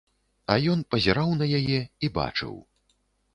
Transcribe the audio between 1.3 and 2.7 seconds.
на яе і бачыў.